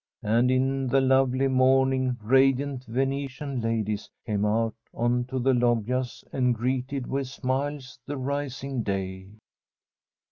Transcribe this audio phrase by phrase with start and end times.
[0.23, 6.55] And in the lovely morning radiant Venetian ladies came out on to the loggias and
[6.55, 9.29] greeted with smiles the rising day.